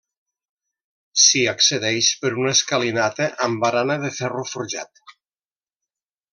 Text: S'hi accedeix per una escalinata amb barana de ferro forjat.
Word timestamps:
S'hi 1.23 1.41
accedeix 1.51 2.09
per 2.23 2.33
una 2.45 2.55
escalinata 2.59 3.29
amb 3.49 3.63
barana 3.67 4.01
de 4.07 4.13
ferro 4.19 4.49
forjat. 4.57 5.07